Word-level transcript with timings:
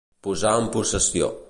Posar 0.27 0.55
en 0.61 0.71
possessió. 0.77 1.33